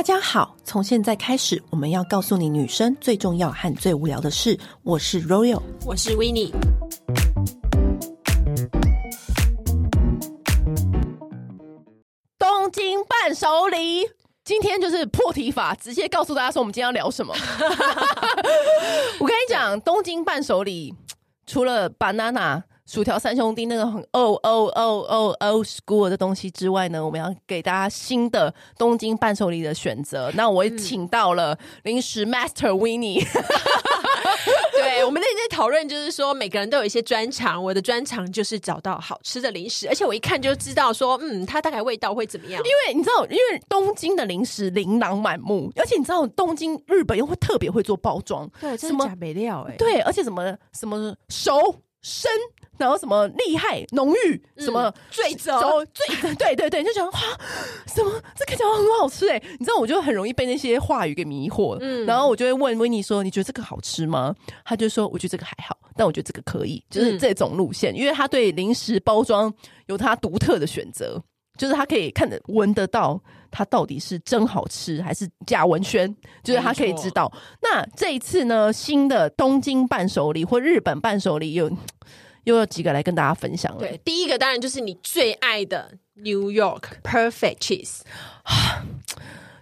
[0.00, 4.58] 大家好，从现在开始，我们要告诉你女生最重要和最无聊的事。
[4.82, 6.50] 我是 Royal，我是 Winnie。
[12.38, 14.08] 东京伴手礼，
[14.42, 17.34] 今天就是破题法，直接告诉大家说我们今天要聊什么。
[19.20, 20.94] 我跟你讲，东京伴手礼
[21.44, 22.62] 除了 banana。
[22.90, 30.28] 薯条三兄弟那个很 old old old old old school 的东西之外呢，我们要给大家新的东京伴手礼的选择。
[30.34, 33.24] 那我也请到了零食 Master Winnie。
[34.72, 37.62] 对，我们那天在讨论，就是说每个人都有一些专长。
[37.62, 42.60] 我的专长就是找到好吃的零食，而且我一看就知道说，嗯，它大概味道会怎么样。
[42.64, 52.30] 因为你知道，因为东京的零食琳琅满目，而且你知道，东京日本又会特别会做包装，对，什么假没料哎，对，而且什么什么熟生。
[52.78, 57.20] 然后什么厉害浓郁，什么最走最对对对，就觉得哇，
[57.86, 59.38] 什么这看起来很好吃哎！
[59.58, 61.76] 你知道，我就很容易被那些话语给迷惑。
[61.78, 69.52] 嗯，然后我就会问 Winnie 说：“你觉得这个好吃吗？”他就说：“我觉得这个还好，但我觉得这个可以。”就是这种路线，因为他对零食包装
[69.84, 71.22] 有他独特的选择，
[71.60, 77.30] 就是他可以看得闻得到它到底是真好吃还是假文宣，就是他可以知道。
[77.60, 81.70] 那这一次呢，新的东京伴手礼或日本伴手礼又。
[82.44, 83.80] 又有几个来跟大家分享了。
[83.80, 88.00] 对，第一个当然就是你最爱的 New York Perfect Cheese。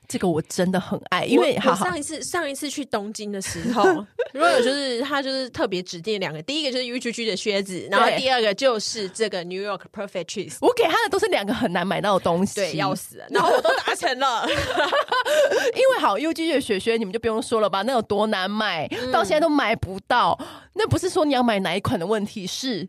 [0.09, 3.85] 这个我真的很爱，因为我，我上一次上一次去东京的时候，
[4.33, 10.57] 如果有就是他就是特别指定两个，第一个就是 UGG 的靴子，然后第二个就是这个 New York Perfect Cheese。
[10.63, 14.49] 我给他的都是两个很难买到的东西，对，要死了，然后我都达成了。
[15.77, 20.41] 因为好 UGG 的雪靴你们就不用说了吧，那有多难买，嗯、到现在都买不到。
[20.73, 22.89] 那不是说你要买哪一款的问题，是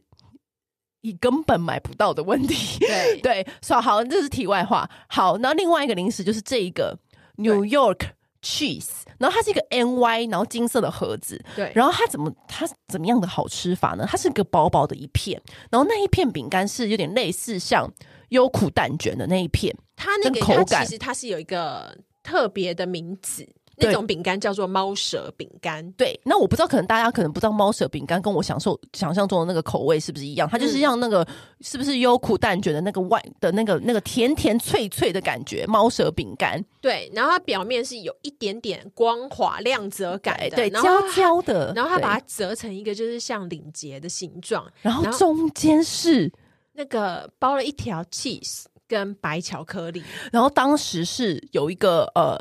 [1.02, 2.80] 你根本买不到的问题。
[2.80, 4.90] 对 对，说好，这是题外话。
[5.10, 6.98] 好，那另外一个零食就是这一个。
[7.40, 11.44] New York cheese，然后它是一个 NY，然后金色的盒子。
[11.56, 14.06] 对，然后它怎么它怎么样的好吃法呢？
[14.08, 15.42] 它是一个薄薄的一片，
[15.72, 17.90] 然后那一片饼干是有点类似像
[18.30, 23.48] 优酷蛋卷的那一片，它那个口感其实它是有一个特别的名字。
[23.80, 26.20] 那种饼干叫做猫舌饼干，对。
[26.24, 30.48] 那我不知道，可能大家可能不知道猫舌饼干跟我享受想象中的那个口味是不是一样？
[30.50, 35.66] 它就是像那个、嗯、是不是优酷蛋卷的那个外的那个那个甜甜脆脆的感觉？
[35.68, 37.10] 猫舌饼干，对。
[37.14, 41.74] 然后它表面是有一点点光滑亮泽感的，对，焦焦的。
[41.76, 46.32] 然后它把它折成一个就是像领结的形状，然后中间是
[46.74, 50.04] 那个包了一条 cheese 跟白巧克力。
[50.32, 52.38] 然后当时是有一个呃。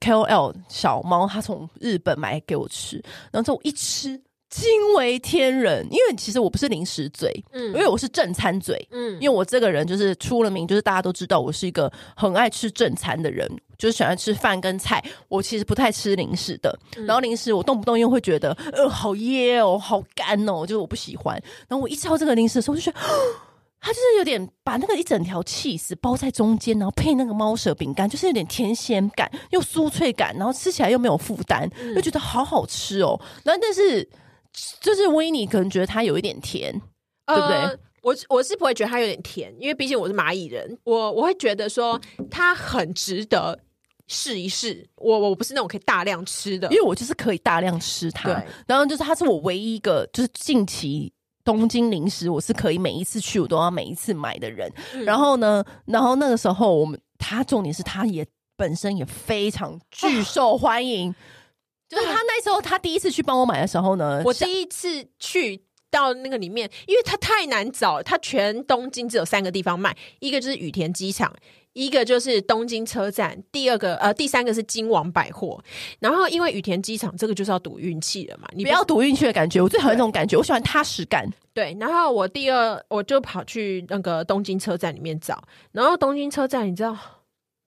[0.00, 3.02] KOL 小猫，它从日本买给我吃，
[3.32, 5.86] 然后我一吃惊为天人。
[5.90, 15.02] 因为其实我不是零食嘴，嗯，因为我是正餐嘴，嗯，因为我这个人就是出了名，就是大家都知道我是一个很爱吃正餐的人，就是喜欢吃饭跟菜。
[15.28, 21.34] 我其实不太吃零食的，然后零食我动不动又会觉得呃好噎哦，好干哦，就是我不喜欢。
[21.68, 22.98] 然后我一吃到这个零食的时候，我就觉得。
[23.80, 33.20] 它就是有点把那个一整条起司包在中间，然后配那个猫舌饼干，就是有点甜咸感又酥脆感，然后吃起来又没有负担，嗯、就觉得好好吃哦。
[33.44, 34.02] 然后但是
[34.80, 36.72] 就是 Winnie 可能觉得它有一点甜，
[37.26, 37.78] 呃、对不对？
[38.02, 43.56] 我我是不会觉得它有点甜，因为毕竟我是蚂蚁人，我我会觉得说它很值得
[44.08, 44.88] 试一试。
[44.96, 48.42] 我我不是那种可以大量吃的，因为我就是可以大量吃它。
[48.66, 51.12] 然后就是它是我唯一一个就是近期。
[51.46, 54.70] 东京零食，我是可以每一次去我都要每一次买的人。
[54.92, 58.26] 嗯、然后呢，然后那个时候我们他重点是他也
[58.56, 61.10] 本身也非常巨受欢迎。
[61.10, 61.14] 哦、
[61.88, 71.32] 就是他那时候他第一次去帮我买的时候呢，我第一次去到那个里面，因为它太难找，它全东京只有三个地方卖，一个就是羽田机场。
[71.72, 75.62] 一个就是东京车站，第二个呃，第三个是金王百货。
[76.00, 81.28] 然后因为羽田机场这个就是要赌运气了嘛，你不，不要赌运气的感觉，我最讨厌这种感觉，我喜欢踏实感。
[81.52, 85.38] 对，然后我第二我就跑去那个东京车站里面找，
[85.72, 86.96] 然后东京车站你知道。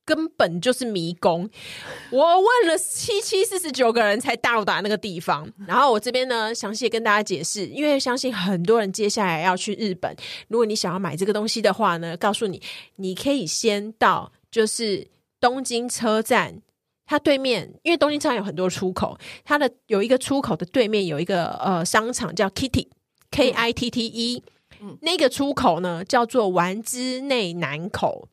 [0.10, 1.48] 根本就是迷宫，
[2.10, 5.48] 我问了七七四十九个人才到达那个地方。
[5.68, 10.16] 然后我这边呢，详细跟大家解释，因为相信很多人接下来要去日本，
[10.48, 12.60] 如果你想要买这个东西的话呢，告诉你，
[12.96, 15.08] 你可以先到就是
[15.40, 16.60] 东京车站，
[17.06, 19.16] 它对面，因为东京车站有很多出口，
[19.46, 22.88] 它的有一个出口的对面有一个呃商场叫 Kitty
[23.30, 24.44] K I T T E，
[24.82, 28.28] 嗯，那个出口呢叫做丸之内南口。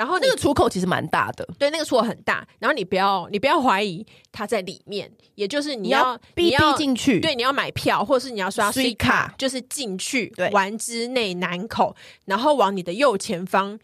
[0.00, 2.48] 然后那个出口其实蛮大的，对，那个出口很大。
[2.58, 4.02] 然后你不要，你不要怀疑
[4.32, 10.28] 它在里面，也就是你要逼逼进去，对，你要买票，或者是你要刷 C 卡，就是进去。
[10.28, 11.94] 对，丸之内南口，
[12.24, 13.78] 然后往你的右前方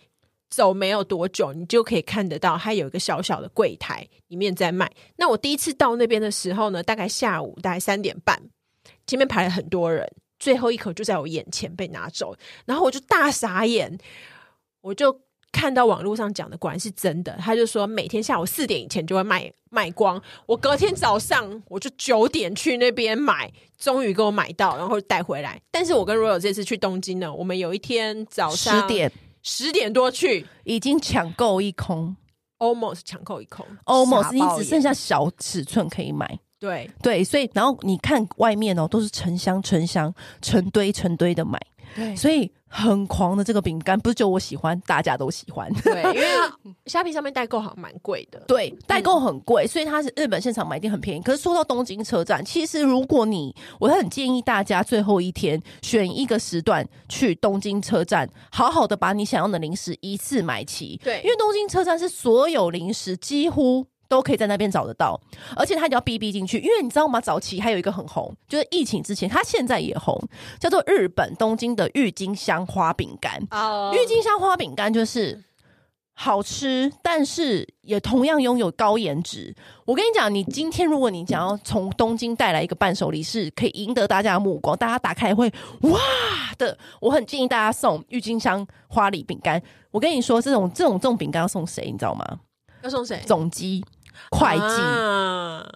[0.49, 4.91] 走没有多久，你就可以看得到，它有一个小小的柜台，里面在卖。
[5.17, 8.41] 那我第一次到那边的时候呢，大概下午大概三点半，
[9.07, 12.35] 前面排了很多人，最后一口就在我眼前被拿走，
[12.65, 13.99] 然后我就大傻眼，
[14.81, 15.21] 我就
[15.53, 20.21] 看到网络上讲的果然是真的，他就说每天下午四点以前就会卖卖光。
[20.47, 25.61] 我隔天早上我就九点去那边买，终于给我买到，然后带回来。
[25.71, 29.13] 但是我跟 Royal 这次去东京呢，我们有一天早上十点。
[29.49, 32.17] 十点多去，已经抢购一空
[32.59, 36.41] ，almost 抢购一空，almost 你只剩下小尺寸可以买。
[36.59, 40.13] 对对，所以然后你看外面哦，都是成箱成箱、
[40.43, 41.61] 成堆成堆的买。
[41.95, 42.51] 对，所以。
[42.69, 45.73] 很狂的这个饼干，不是就我喜欢，大家都喜欢。
[45.85, 46.27] 对，因为
[46.87, 48.41] 虾皮上面代购好像蛮贵的。
[48.41, 51.23] 对，代购很贵，所以它是日本现场买一定很便宜。
[51.23, 61.01] 可是说到东京车站，其实如果你，我很建议大家最后一天选一个时段去东京车站，好好的把你想要的零食一次买齐。
[61.03, 63.87] 对，因为东京车站是所有零食几乎。
[64.09, 65.21] 都可以在那边找得到，
[65.57, 67.21] 而且它一定要逼逼进去，因为你知道吗？
[67.21, 70.21] 早期还有一个很红，就是疫情之前，它现在也红，
[70.59, 73.43] 叫做日本东京的郁金香花饼干。
[73.51, 75.43] 哦，郁金香花饼干就是
[76.15, 79.55] 好吃，但是也同样拥有高颜值。
[79.85, 85.99] 我跟你讲，你今天如果你想要从东京带来一个伴手礼，是可以赢得大家的目光，大家打开会哇
[86.57, 86.79] 的。
[87.01, 89.61] 我很建议大家送郁金香花礼饼干。
[89.91, 91.91] 我跟你说，这种这种这种饼干要送谁？
[91.91, 92.25] 你知道吗？
[92.83, 93.21] 要送谁？
[93.27, 93.85] 总机。
[94.31, 95.67] 会计、啊、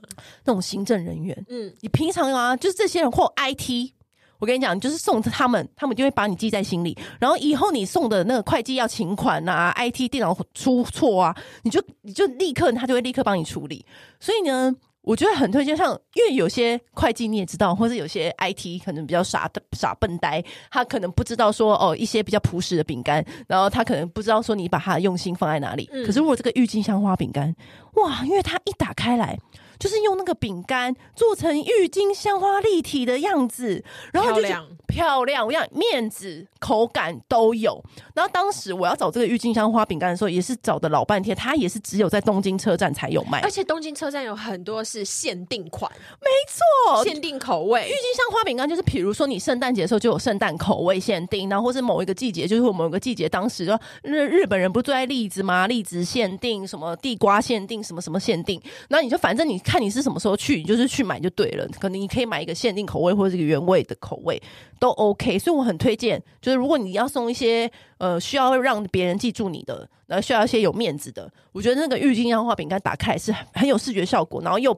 [0.45, 3.93] 那种行政人员，嗯，你平常啊，就是这些人或 IT，
[4.39, 6.97] 我跟你讲，你就是送他们，他们就会把你记在心里。
[7.19, 13.85] 然后以后你送的那个会计要请款啊，IT 电脑出错啊，你就你就立刻他就会立刻帮你处理。
[14.19, 14.75] 所以呢。
[15.03, 25.87] 我觉得很推荐，像因为有些会计你也知道，或者有些 IT 可能比较傻的傻笨呆，他可能不知道说哦一些比较朴实的饼干，然后他可能不知道说你把他的用心放在哪里。
[26.05, 27.55] 可是如果这个郁金香花饼干，
[27.95, 29.39] 哇，因为它一打开来。
[29.81, 33.83] 就是用那个饼干做成郁金香花立体的样子，
[34.13, 37.83] 然后就漂亮，漂亮，我想面子口感都有。
[38.15, 45.91] 然后当时我要找这个郁金香花饼干的时候，也是找的老半天，它也是只有在东京车站才有卖，而且东京车站有很多是限定款，
[46.21, 47.87] 没错，限定口味。
[47.87, 53.73] 郁金香花饼干就是，比如说你圣诞节的时候就有圣诞口味限定，然后或是某一个季节，就是我们某个季节当时就
[54.03, 55.67] 日日本人不是最爱栗子吗？
[55.67, 58.61] 栗子限定，什么地瓜限定，什么什么限定，
[58.91, 59.59] 然后你就反正你。
[59.71, 61.65] 看你是什么时候去，你就是去买就对了。
[61.81, 64.43] 可能你可以买一个限定口味或者是一个原味的口味
[64.81, 65.39] 都 OK。
[65.39, 74.77] 所以我很推荐，就是如果你要送一些呃需要让别人记住你的，然后需要一些有面子的，我觉得那个郁金香花饼干打开是很有视觉效果，然后又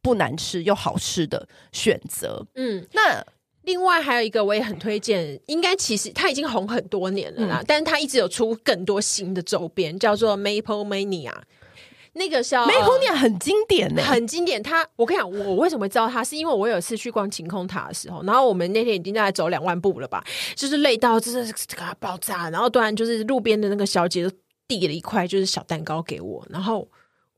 [0.00, 2.46] 不难吃又好吃的选择。
[2.54, 3.20] 嗯，那
[3.62, 11.34] 另外还有一个我也很推荐，应该其实它已经红很多年了啦，嗯、但是它一直有出更多新的周边，叫做 Maple Mania。
[12.18, 14.62] 那个叫 Maple Mania 很经典呢、欸，很经典。
[14.62, 20.22] 他，我跟你讲，我为什么会知道他，是因为我有一次去逛晴空塔的时候，然后我们那天已经在走两万步了吧，
[20.54, 24.36] 就是累到就是这个爆炸，然后突然就是路边的那个小姐就
[24.66, 26.86] 递了一块就是小蛋糕给我，然后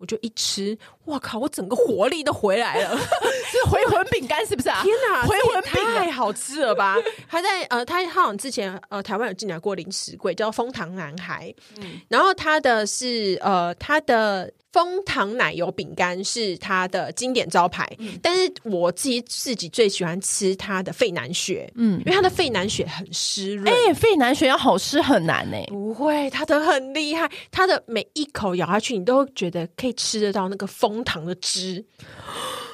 [0.00, 2.98] 我就一吃，哇靠，我整个活力都回来了，
[3.52, 4.82] 是回魂饼干是不是啊？
[4.82, 6.96] 天哪，回魂饼太好吃了吧？
[7.28, 14.50] 他在呃，他好像之前呃台湾有进来过零食柜，叫蜂糖男孩，嗯，然后他的是呃他的。
[14.72, 23.66] 蜂糖奶油饼干是他的经典招牌，嗯、但是我自己自己最喜欢吃他的费南雪，嗯，因为他的费南雪很湿润。
[23.68, 25.66] 哎、欸，费南雪要好吃很难呢、欸？
[25.66, 31.84] 不会，他的很厉害，他的每一口咬下去，你都觉得可以吃得到那个枫糖的汁，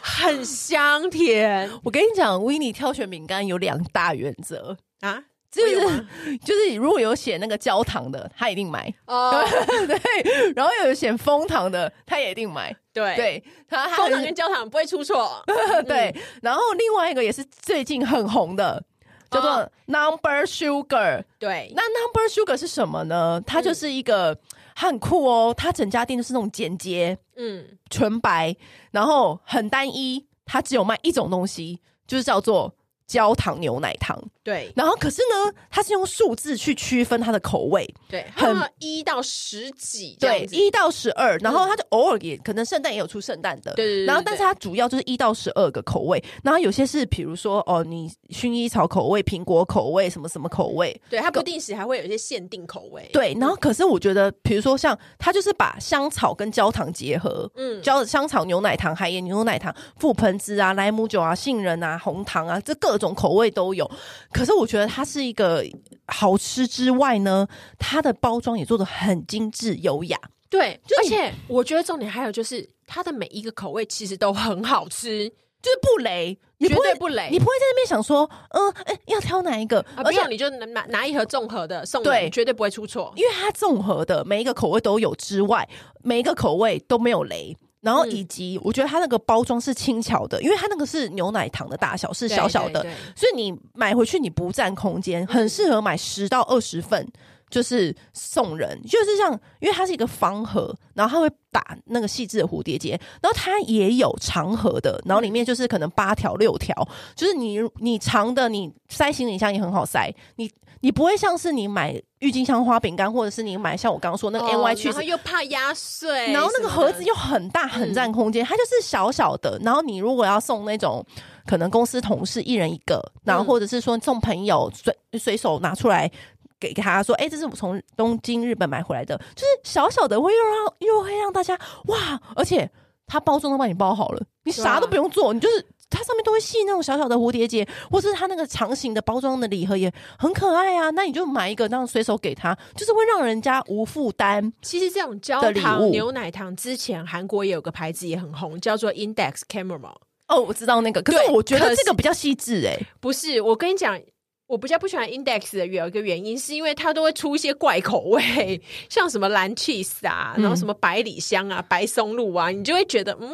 [0.02, 1.70] 很香甜。
[1.84, 5.24] 我跟你讲，Winnie 挑选饼干有两大原则啊。
[5.48, 5.74] 就是
[6.44, 9.42] 就是，如果有写那个焦糖的，他一定买哦。
[9.88, 12.76] 对，然后有写枫糖的，他也一定买。
[12.92, 15.42] 对对，他枫糖跟焦糖不会出错。
[15.88, 18.84] 对，然后另外一个也是最近很红的，
[19.30, 21.24] 叫做 Number Sugar。
[21.38, 23.42] 对，那 Number Sugar 是什么呢？
[23.46, 24.36] 它就是一个，
[24.76, 25.52] 它很酷哦。
[25.56, 28.54] 它整家店就是那种简洁，嗯，纯白，
[28.92, 32.72] 然后很单一，它只有卖一种东西，就是叫做。
[33.06, 62.95] 焦糖牛奶糖，对，然后可是呢，它是用数字去区分它的口味，对，很一到十几，对，一到十二，然后它就偶尔也可能圣诞也有出圣诞的，对，对，对，然后但是它主要就是一到十二个口味，然后有些是比如说哦，你薰衣草口味、苹果口味什么什么口味，对，它不定时还会有一些限定口味，对，然后可是我觉得，比如说像它就是把香草跟焦糖结合，嗯，焦香草牛奶糖、海盐牛奶糖、覆盆子啊、莱姆酒啊、杏仁啊、红糖啊，这个。
[62.96, 63.90] 各种口味都有。
[64.32, 65.62] 可是我觉得它是一个
[66.06, 67.46] 好吃之外呢，
[67.78, 70.18] 它的包装也做得很精致优雅。
[70.48, 75.30] 对，而且我觉得重点还有就是它的每一个口味其实都很好吃。
[75.62, 79.84] 就是不雷，绝对不雷，你不会在那边想说，嗯，哎、欸，要挑哪一个？
[79.96, 85.68] 而且你就拿拿一盒综合的送，对，绝对不会出错，因为它综合的每一个口味都有之外，
[86.04, 87.56] 每一个口味都没有雷。
[87.86, 97.06] 然后以及我觉得它那个包装是轻巧的，因为它那个是牛奶糖的大小，是小小的，所以你买回去你不占空间，很适合买十到二十份。
[97.48, 102.90] 就是送人，就是像，因为它是一个方盒，然后它会打那个细致的蝴蝶结，
[103.22, 106.74] 然后它也有长盒的，然后里面就是可能八条六条，
[107.14, 110.50] 就是你你长的你塞行李箱也很好塞，你
[110.80, 121.04] 你不会像是你买郁金香花饼干，或者是你买像我刚刚说那个 NY 去，然后又怕压碎，然后那个盒子又很大很占空间，它就是小小的，然后你如果要送那种
[121.46, 126.10] 可能公司同事一人一个，然后或者是说送朋友随随手拿出来。
[126.58, 132.70] 给给他说，哎、欸，这是我从东京日本买回来的，就是小小的，会又让又会让大家哇，而且
[133.06, 140.90] 它包装都帮你包好了，你啥都不用做，你就是它上面都会系那种小小的蝴蝶结，或是它那个长形的包装的礼盒也很可爱啊。
[140.90, 144.52] 那你就买一个，这样随手给他，就是会让人家无负担。
[144.62, 149.94] 其实这种焦糖牛奶糖之前韩国也有个牌子也很红，叫做 Index Caramel。
[150.28, 154.00] 哦，我知道那个，可是我觉得这个比较细致哎，不是，我跟你讲。
[154.46, 163.28] 我比较不喜欢 Index 的有一个原因，是因为它都会出一些怪口味，像什么蓝 cheese 啊，然后什么百里香啊、白松露啊，你就会觉得，嗯，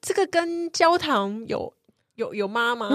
[0.00, 1.72] 这个跟焦糖有
[2.14, 2.90] 有有妈吗？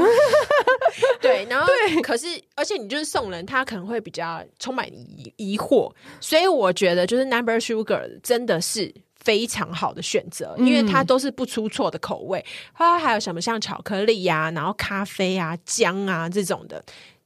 [1.20, 5.92] 对，然后对，可是而且你就是送人，他可能会比较充满疑疑惑，
[6.22, 8.94] 所以我觉得就是 Number Sugar 真的是。
[9.28, 12.46] 非常好的选择，因为它都是不出错的口味。
[12.74, 16.82] 它还有什么像巧克力呀、啊，然后咖啡啊、姜啊这种的，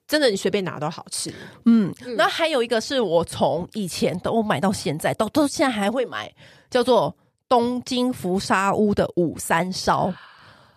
[0.07, 1.31] 真的你随便拿都好吃。
[1.65, 6.33] 嗯，那还有一个是我从以前都买到现在，到到现在还会买，
[6.71, 7.15] 叫做
[7.47, 10.11] 东京福沙屋的五三烧。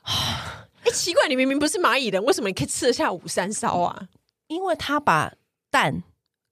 [0.03, 4.09] 哎，奇怪，你明明不是蚂蚁人，为什么你可以吃得下五三烧啊？
[4.49, 5.33] 因为他把
[5.71, 6.03] 蛋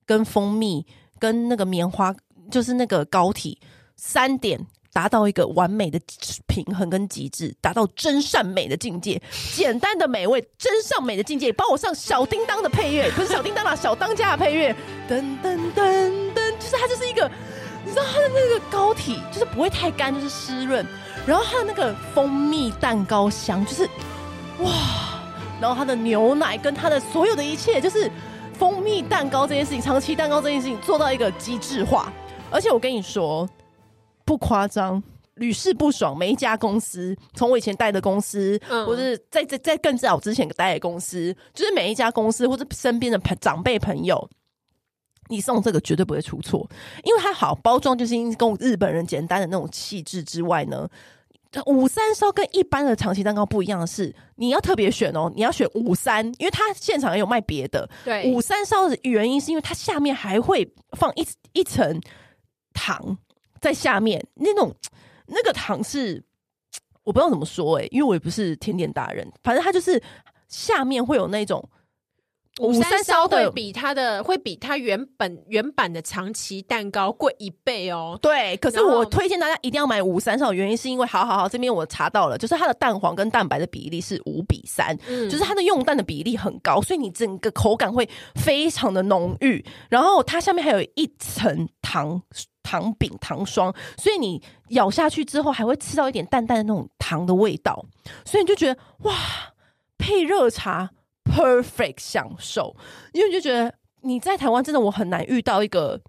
[0.06, 0.86] 跟蜂蜜
[1.18, 2.14] 跟那个棉花，
[2.50, 3.60] 就是那个膏体。
[4.04, 4.58] 三点
[4.92, 5.98] 达到一个完美的
[6.48, 9.22] 平衡跟极致，达到真善美的境界。
[9.54, 11.52] 简单的美味，真善美的境界。
[11.52, 14.74] 帮我上小叮当的配乐，不是小叮当啦，小当家的配乐。
[15.08, 17.30] 噔噔噔噔，就是它就是一个，
[17.84, 20.84] 你知道它的那个膏体就是不会太干，就是湿润。
[21.24, 23.88] 然后它的那个蜂蜜蛋糕香，就是
[24.58, 24.72] 哇。
[25.60, 28.10] 然后它的牛奶跟它的所有的一切，就是
[28.58, 32.12] 蜂蜜蛋糕这件事情，长期蛋糕这件事情做到一个极致化。
[32.50, 33.48] 而且我跟你说。
[34.24, 35.02] 不夸张，
[35.34, 36.16] 屡试不爽。
[36.16, 44.28] 每一家公司，从我以前带的公司，嗯、或者是在在在更早之前带的公司，就是每一家公司或者身边的朋长辈朋友，
[45.28, 46.68] 你送这个绝对不会出错，
[47.04, 50.88] 因为它好包装，就是因跟日本人简单的那种气质之外呢，
[51.66, 57.88] 五三烧跟一般的长崎蛋糕不一样的是，你要特别选哦，你要选五三，因为它现场也有卖别的。
[58.04, 62.00] 对，五三烧的原因是因为它下面还会放一一层
[62.74, 63.18] 糖。
[63.62, 64.74] 在下面那种
[65.28, 66.22] 那个糖是
[67.04, 70.02] 我不知道怎么说诶、因为我也不是甜点达人，反正它就是
[70.48, 71.66] 下面会有那种
[72.60, 78.18] 五三烧会比它的会比它原本原版的长崎蛋糕贵一倍哦。
[78.20, 92.22] 对，可是我推荐大家一定要买五三烧原因是因为，好好好，这边我查到了，就是它的蛋黄跟蛋白的比例是五比三、嗯，就是它的用蛋的比例很高，所以你整个口感会非常的浓郁，然后它下面还有一层糖。
[92.64, 97.84] 糖饼糖霜，所以你咬下去之后还会吃到一点淡淡的那种糖的味道，
[98.24, 99.12] 所以你就觉得哇，
[99.98, 100.88] 配热茶
[101.32, 102.76] perfect 享受，
[103.12, 103.72] 因为你就觉得
[104.02, 106.00] 你在台湾真的我很难遇到一个，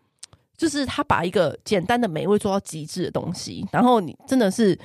[0.58, 4.77] 就是他把一个简单的美味做到极致的东西，然后你真的是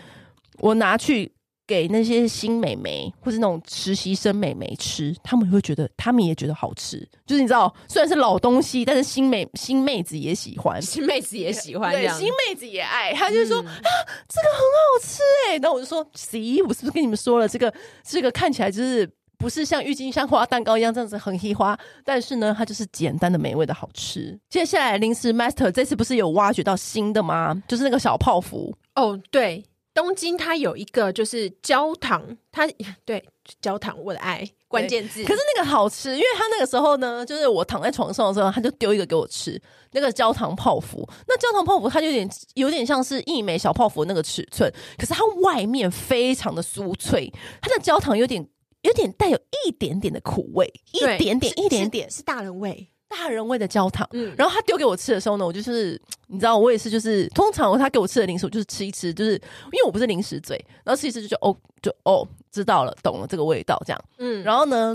[0.59, 1.33] 我拿去。
[1.69, 7.07] 给那些新美眉或是那种实习生美眉吃，他们会觉得，他们也觉得好吃。
[7.27, 13.13] 就是你知道，虽然是老东西，但是新美新妹子也喜欢，新妹子也喜欢，对，新妹子也爱。
[13.13, 13.85] 他就说、嗯、啊，
[14.27, 15.59] 这个很好吃哎、欸。
[15.59, 16.03] 然后我就说，
[16.33, 17.71] 咦，我是不是跟你们说了，这个
[18.03, 19.07] 这个看起来就是
[19.39, 24.39] 不是像郁金香花蛋糕一样这样子很稀花，但是呢，它就是简单的美味的好吃。
[24.51, 27.63] 接下来零食 Master 这次不是有挖掘到新的吗？
[27.69, 29.65] 就是那个小泡芙哦，对。
[29.95, 32.69] 东京它有一个就是焦糖，它
[33.05, 33.25] 对
[33.61, 35.25] 焦糖我的爱关键字。
[35.25, 41.05] 可是那个好吃，因为他那个时候呢，就是我躺在床上的时候，他就丢一个给我吃，那个焦糖泡芙。
[41.27, 48.47] 那焦糖泡芙它就有点有点像是义美小泡芙那个尺寸，可是它外面非常的酥脆，它的焦糖有点
[48.83, 52.89] 有点带有一点点的苦味，一点点，一点点是大人味。
[53.11, 64.95] 大人味的焦糖，嗯，然后他丢给我吃的时候呢，我就是你知道，我也是，就是通常他给我吃的零食，我就是吃一吃，就是因为我不是零食嘴，然后吃一吃就就哦，就哦，知道了，懂了这个味道，这样，嗯，然后呢，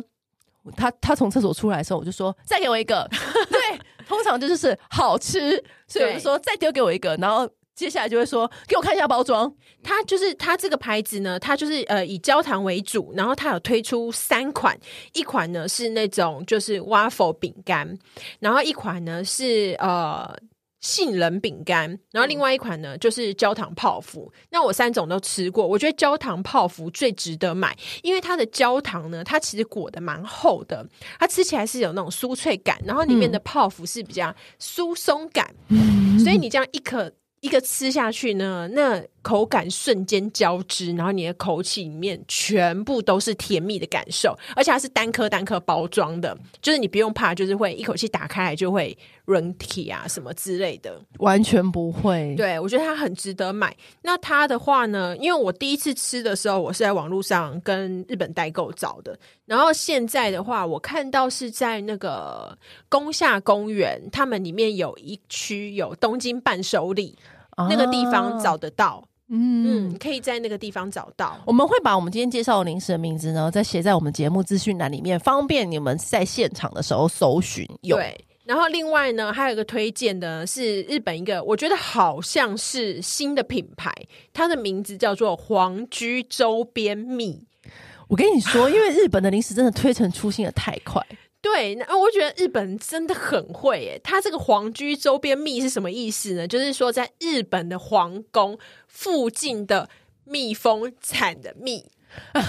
[0.78, 3.10] 他他从厕所出来的时候，我就说再给我一个，
[3.50, 7.50] 对，通常就是是好吃，所以我就说再丢给我一个，然后。
[7.75, 9.51] 接下来就会说，给我看一下包装。
[9.82, 14.77] 它就是它这个牌子呢，它就是呃以焦糖为主，然后它有推出三款，
[15.13, 17.98] 一款呢是那种就是 waffle 饼干，
[18.39, 20.38] 然后一款呢是呃
[20.80, 24.32] 杏仁饼干，然后另外一款呢就是焦糖泡芙。
[24.51, 30.88] 那我三种都吃过，我觉得焦糖泡芙最值得买，因为它的焦糖呢，它其实裹的蛮厚的，
[31.20, 37.12] 它吃起来是有那种酥脆感，然后里面的泡芙是比较酥松感，嗯、所以你这样一颗。
[37.44, 52.36] 一个吃下去呢，那口感瞬间交织，然后你的口气里面全部都是甜蜜的感受，而且它是单颗单颗包装的，就是你不用怕，就是会一口气打开来就会软体啊什么之类的，完全不会。
[52.36, 53.75] 对，我觉得它很值得买。
[54.01, 62.58] 那它的话呢，因为我第一次吃的时候，我是在网络上跟日本代购找的，然后现在的话，我看到是在那个
[62.89, 67.18] 宫下公园，他们里面有一区有东京伴手礼。
[67.56, 71.40] 那个地方找得到，嗯嗯，可以在那个地方找到。
[71.48, 77.68] 我们会把我们今天介绍的零食的名字呢，再写在我们节目资讯栏里面，方便你们在现场的时候搜寻。
[77.82, 83.92] 对，然后另外呢，还有一个推荐的是日本一个，我觉得好像是新的品牌，
[84.32, 87.44] 它的名字叫做皇居周边蜜。
[88.08, 91.04] 我跟你说，因为日本的零食真的推陈出新的太快。
[91.44, 94.02] 对，那我觉得日本真的很会耶。
[94.02, 96.48] 它这个皇居周边蜜是什么意思呢？
[96.48, 98.58] 就是说，在日本的皇宫
[98.88, 99.90] 附近的
[100.24, 101.82] 蜜蜂产的蜜，
[102.34, 102.48] 就是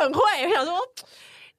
[0.00, 0.22] 很会。
[0.46, 0.78] 我想说。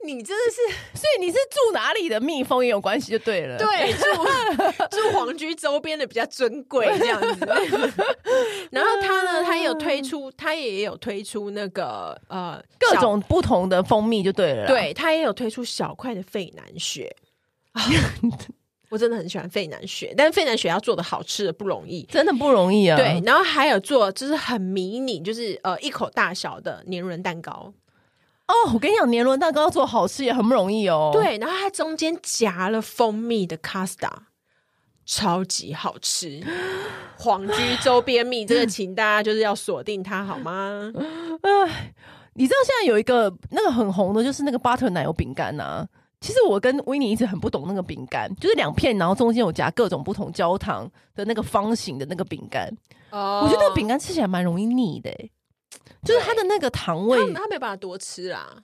[0.05, 3.57] 你真的是， 所以你是住哪里的蜜蜂也有关系就对了。
[3.57, 3.93] 对，
[4.91, 7.45] 住住皇居周边的比较尊贵这样子。
[8.71, 14.67] 然后他呢，他也有推出，他也有推出那个呃各种不同的蜂蜜就对了。
[14.67, 17.15] 对，他也有推出小块的费南雪。
[18.89, 22.95] 我真的很喜欢费南雪，但是费南雪要做的好吃的不容易，真的不容易啊。
[22.95, 27.73] 对，然后还有做就是很迷你，就是呃一口大小的年轮蛋糕。
[28.47, 31.11] 哦，我跟你讲，年轮蛋糕做好吃也很不容易哦。
[31.13, 34.27] 对，然后它中间夹了蜂蜜的卡斯达，
[35.05, 36.43] 超级好吃。
[37.17, 40.91] 皇居周边蜜，这个请大家就是要锁定它好吗？
[41.41, 41.93] 哎，
[42.33, 45.87] 你知道现在有一个那个很红的，就是那个 butter 奶油饼干呐。
[46.19, 52.69] 其实我跟维尼一直很不懂那个饼干，就是两片，然后中间有夹各种不同焦糖的那个方形的那个饼干。
[53.09, 55.09] 哦，我觉得那个饼干吃起来蛮容易腻的。
[56.03, 58.63] 就是它的那个糖味，他没办法多吃啦。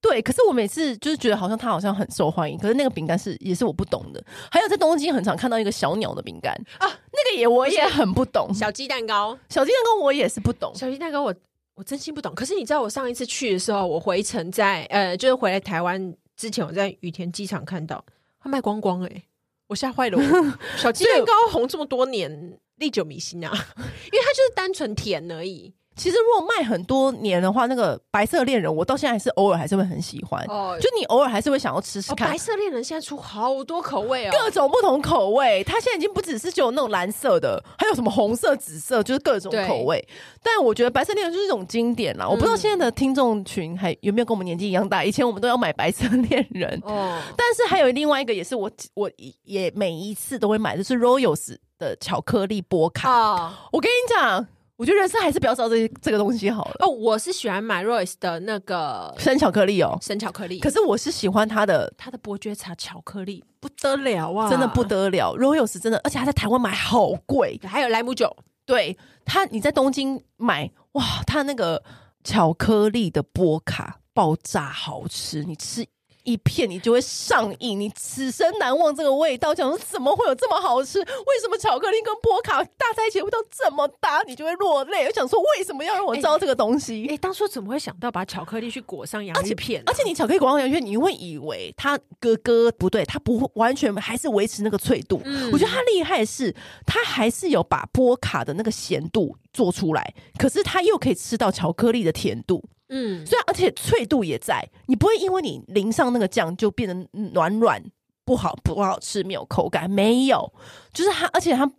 [0.00, 4.24] 对，可是我每次就是觉得好像它好像很受欢迎，可是那个饼干是也是我不懂的。
[4.48, 8.54] 还有在东京很常看到一个小鸟的饼干啊，那个也我也很不懂。
[8.54, 10.72] 小鸡蛋糕，小鸡蛋糕我也是不懂。
[10.72, 11.34] 小鸡蛋糕我
[11.74, 12.32] 我真心不懂。
[12.32, 18.02] 可是你知道我上一次去的时候，我回程在呃，就是回来台湾之前，我在羽田机场看到
[18.40, 19.24] 它卖光光哎、欸，
[19.66, 20.22] 我吓坏了我。
[20.78, 25.74] 小鸡蛋糕红这么多年，历久弥新啊， 因为它就是单纯甜而已。
[25.98, 30.42] 其实如果卖很多年的话，那个白色恋人，我到现在还是偶尔还是会很喜欢。
[30.48, 32.30] 哦，就你偶尔还是会想要吃吃看。
[32.30, 35.64] 白色恋人现在出好多口味哦，各种不同口味。
[35.64, 40.06] 它现在已经不只是只有那种蓝色的，还有什么红色、紫色，就是各种口味。
[40.42, 42.28] 但我觉得白色恋人就是一种经典啦。
[42.28, 45.04] 我不知道现在的听众群还有没有跟我们年纪一样大。
[45.04, 49.10] 以前我们都要买白色恋人 哦，但是还有另外一个也是我我
[49.42, 53.10] 也每一次都会买，就是 Royals 的巧克力波卡。
[53.10, 54.46] 哦，我跟你讲。
[54.78, 56.76] 我觉得人生还是不要知道这这个东西好了。
[56.78, 60.60] 哦，我是喜欢买 Royce 的那个生巧克力哦，生巧克力。
[60.60, 65.36] 可是我是喜欢它的它的伯爵茶巧克力，不得了啊，真的不得了。
[65.36, 67.60] Royce 真的，而且它在台湾买好贵。
[67.64, 71.82] 还有莱姆酒，对它你在东京买哇，它那个
[72.22, 75.84] 巧克力的波卡爆炸好吃，你吃。
[76.28, 79.54] 一片你就会上瘾，你此生难忘这个味道。
[79.54, 80.98] 想说怎么会有这么好吃？
[81.00, 84.22] 为什么巧克力跟波卡搭在一起味道这么搭？
[84.26, 85.06] 你就会落泪。
[85.06, 87.04] 我想说为什么要让我知道这个东西？
[87.04, 89.90] 哎、欸欸，当初怎么会想到把巧克力去裹上洋芋片、啊而？
[89.90, 95.22] 而且你巧克力裹上洋芋片，你会以为它哥哥不对，它不完全还是维持那个脆度。
[95.24, 102.62] 嗯、我觉得它厉害的是，它还是有把波卡的那个咸度做出来，可是它又可以吃到巧克力的甜度。
[102.88, 107.82] 嗯，所以而且脆度也在，你不会因为你淋上那个酱就变得软软
[108.24, 110.52] 不好不好吃，没有口感，没有，
[110.92, 111.70] 就是它，而且它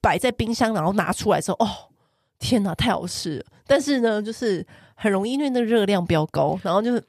[0.00, 1.68] 摆在冰箱，然后拿出来之后，哦，
[2.38, 3.44] 天哪，太好吃了！
[3.66, 7.00] 但是呢，就是很容易因为那热量比较高，然后就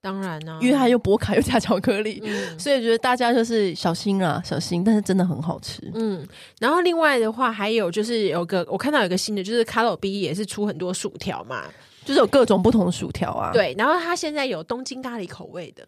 [0.00, 5.90] 当然呢、啊，因为它又薄卡又加巧克力，嗯、所以觉得大家就是小心啊，小心，但是真的很好吃。
[5.94, 6.26] 嗯，
[6.60, 11.64] 然后另外的话还有就是有个我看到有个新的，就是卡洛 B 也是出很多薯条嘛，
[12.04, 13.50] 就是有各种不同的薯条啊。
[13.52, 15.86] 对，然后它现在有东京咖喱口味的，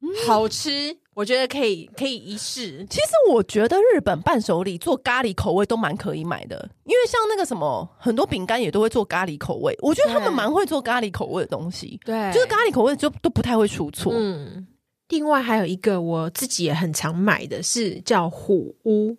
[0.00, 0.96] 嗯、好吃。
[1.14, 2.86] 我觉得可以，可以一试。
[2.88, 9.76] 其实我觉得日本伴手礼做咖喱口味都蛮可以买的，因为像那个什么，很多饼干也都会做咖喱口味。
[9.82, 14.10] 我觉得他们蛮会做咖喱口味的东西，对，就是咖喱口味就都不太会出错。
[14.16, 14.66] 嗯，
[15.10, 19.14] 另外还有一个我自己也很常买的是叫虎屋，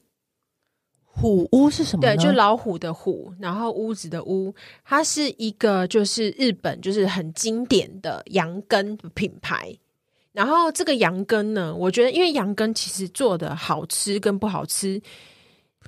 [1.16, 2.02] 虎屋是什么？
[2.02, 9.78] 对，就老虎的虎，然后屋子的屋，它是一个就是日本就是很经典的羊羹品牌。
[10.32, 15.00] 然后这个羊羹呢，我觉得因为羊羹其实做的好吃跟不好吃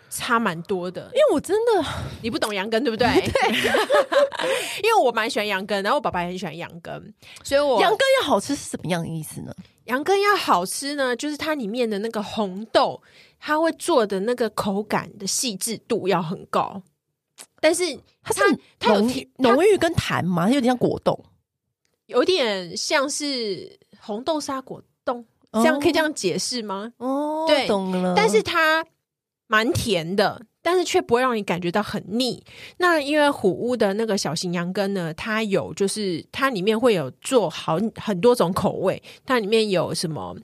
[0.09, 1.03] 差蛮多的。
[1.13, 1.85] 因为我真的
[2.21, 3.07] 你不懂羊羹对不对？
[3.13, 3.49] 对，
[4.83, 7.13] 因为我蛮喜欢羊羹，然后我爸爸也很喜欢羊羹，
[7.43, 9.53] 所以我羊羹要好吃是什么样的意思呢？
[9.85, 13.01] 羊羹要好吃呢，就是它里面的那个红豆，
[13.39, 16.81] 它会做的那个口感的细致度要很高，
[17.59, 17.83] 但是
[18.23, 21.23] 它它是它有浓浓郁跟弹嘛，它有点像果冻，
[22.07, 23.79] 有点像是。
[24.01, 26.91] 红豆沙果冻，这样可以这样解释吗？
[26.97, 28.13] 哦，对，懂了。
[28.15, 28.85] 但是它
[29.47, 32.43] 蛮甜的，但是却不会让你感觉到很腻。
[32.77, 40.35] 那因为虎屋的那个小型羊羹呢，它有就是它里面会有做好很多种口味，它里面有什么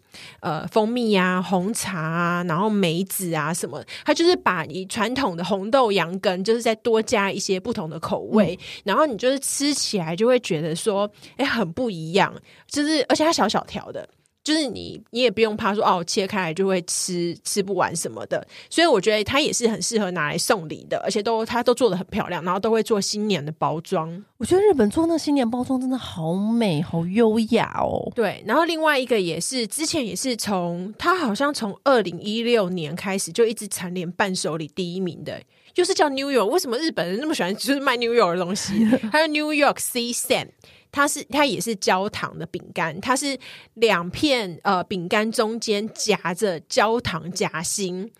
[0.41, 12.31] 呃蜂蜜啊、红茶啊，然后梅子啊什么，它就是把你传统的红豆羊羹，就是再多加一些不同的口味，嗯、然后你就是吃起来就会觉得说，哎，很不一样，
[12.67, 14.07] 就是而且它小小条的。
[14.43, 24.23] 就是你，你也不用怕说哦，切开来就会吃吃不完什么的，所以我觉得它也是很适合拿来送礼的，而且都它都做的很漂亮，然后都会做新年的包装。
[24.37, 28.11] 我觉得日本做那新年包装真的好美，好优雅哦。
[28.15, 35.39] 对，然后另外一个也是之前也是从它好像从二零一六年开始就一直蝉联伴手礼第一名的，
[35.73, 36.45] 就是叫 New York。
[36.45, 38.83] 为什么日本人那么喜欢就是卖 New York 的东西？
[39.13, 40.47] 还有 New York Sea Sand。
[40.91, 43.39] 它是它也是焦糖的饼干，它是
[43.75, 48.11] 两片呃饼干中间夹着焦糖夹心，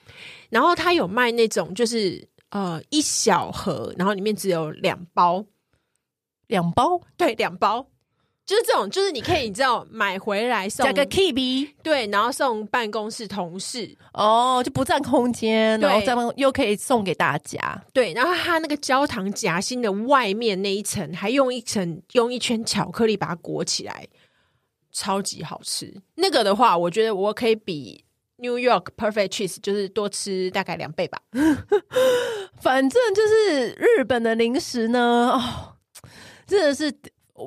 [0.49, 5.45] 然后它有卖那种就是呃一小盒，然后里面只有两包，
[6.47, 7.90] 两包，对，两包。
[8.51, 24.05] 就是这种，就是你可以你知道买回来送加个 KB，对，然后送办公室同事哦，就不占空间，然后这样又可以送给大家，对，然后它那个焦糖夹心的外面那一层还用一层用一圈巧克力把它裹起来，
[24.91, 26.01] 超级好吃。
[26.15, 28.03] 那个的话，我觉得我可以比
[28.35, 31.21] New York Perfect Cheese 就是多吃大概两倍吧。
[32.59, 34.99] 反正就是日本的零食呢，
[35.33, 35.77] 哦，
[36.45, 36.93] 真的是。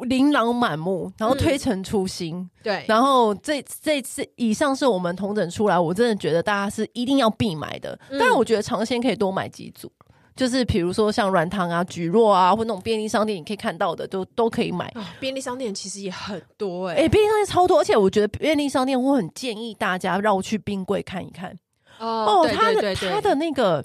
[0.02, 7.98] 琳琅满目，然后推陈出新，嗯、对，然后这这次以上是我们同整出来，我真的觉得大家是一定要必买的。
[8.10, 14.86] 当然，我觉得尝鲜可以多买几组，嗯、就是比如说像软糖啊、菊若啊，或那种便利商店你可以看到的，都都可以买。
[14.94, 21.58] 哦、便利商店其实也很多哎、欸，哎、欸，便利商店超多，而且我觉得便利商店我很建议大家绕去冰柜看一看。
[21.98, 23.84] 哦，哦它的它的那个。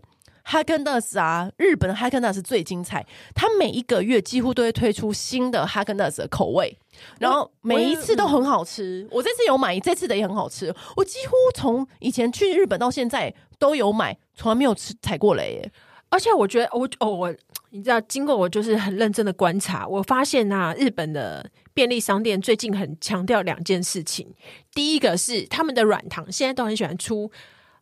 [0.52, 6.76] 哈根达斯啊，日本的哈根达斯最精彩，它每一个月几乎都会推出新的哈根达斯的口味，
[7.20, 9.08] 然后每一次都很好吃。
[9.12, 10.74] 我，我这次有买，这次的也很好吃。
[10.96, 15.72] 我几乎从以前去日本到现在都有买，从来没有吃踩过雷耶。
[16.10, 17.36] 而且我觉得，我哦，我
[17.70, 24.34] 你知道，经过我就是很认真的观察，我发现啊，日本的便利商店最近很强调两件事情。
[24.74, 27.32] 第一个是他们的软糖，现在都很喜欢出。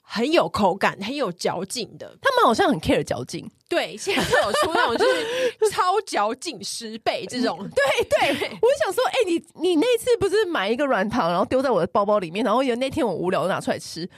[0.10, 3.52] 很有口感、很有嚼劲的，他们好像很 care 嚼劲。
[3.70, 5.26] 对，现在都有出那种就是
[5.72, 7.58] 超嚼劲十倍这种。
[7.76, 14.10] 对对，对我想说，哎、欸，你你那次不是买一个软糖，然后丢在我的包包里面，然后有那天我无聊拿出来吃，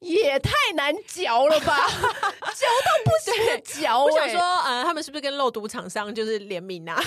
[0.00, 4.04] 也太难嚼了吧， 嚼到不行的嚼、欸。
[4.04, 6.94] 我想说，呃，他们是不是跟肉毒厂商就是联名啊？
[7.00, 7.02] 我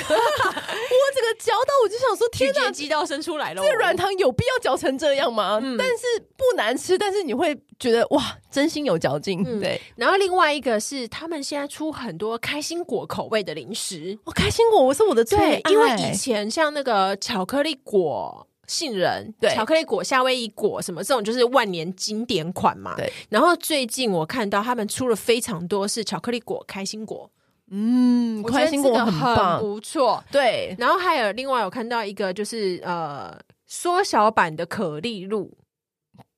[1.13, 3.61] 这个嚼到，我就想说，天哪，鸡都生出来了。
[3.61, 5.59] 这软糖有必要嚼成这样吗？
[5.61, 6.03] 嗯、但是
[6.35, 9.43] 不难吃，但是你会觉得哇，真心有嚼劲。
[9.45, 9.79] 嗯、对。
[9.95, 11.90] 然后另外一个是，他们现在出。
[11.91, 22.95] 很多开心果口味的零食，哦，开心果我是我的最爱，因为以前像那个巧克力果杏仁，对，巧克力果夏威夷果什么这种就是万年经典款嘛。
[22.95, 27.29] 对，然后最近我看到他们出了非常多是巧克力果开心果，
[27.69, 30.23] 嗯，开心果很棒，很不错。
[30.31, 35.51] 对，然后还有另外我看到一个就是呃缩小版的可丽露，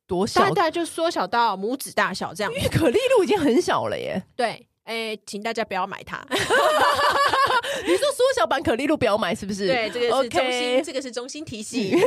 [0.08, 0.42] 多小？
[0.42, 4.24] 大概就缩小到拇指大小这样，因为可丽露已经很小了耶。
[4.36, 4.68] 对。
[4.84, 6.38] 哎，请大家不要买它， 你
[7.98, 9.68] 说缩小版可丽露不要买是不是？
[9.68, 11.98] 对，这个是中心.这个是中心提醒。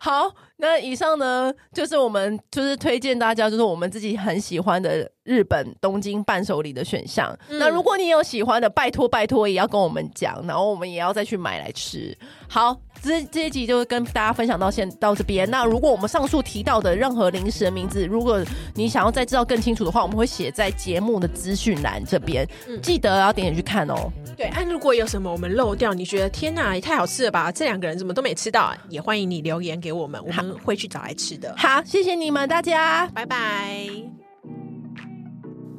[0.00, 7.36] 好，那以上呢，就是我们就是推荐大家，就是我们自己很喜欢的日本东京伴手礼的选项。
[7.48, 12.16] 嗯、那如果你有喜欢的，拜托拜托也要跟我们讲，然后我们也要再去买来吃。
[12.48, 15.50] 好，这这一集就跟大家分享到现到这边。
[15.50, 18.42] 那如果我们上述提到的任何零食的名字，如果
[18.74, 24.10] 你想要再知道更清楚的话，我们会写在节目的资讯栏这边，嗯、记得要点点去看哦。
[24.36, 27.50] 对，啊，如果有什么我们漏掉，你觉得天哪，也太好吃了吧？
[27.50, 28.76] 这两个人怎么都没吃到啊？
[28.88, 31.54] 也欢迎你留言给我们，我们会去找来吃的。
[31.58, 33.88] 好，谢谢你们大家，拜拜。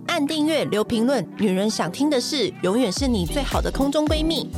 [0.07, 4.49] 按订阅，留评论，女人想听的事，永远是你最好的空中闺蜜。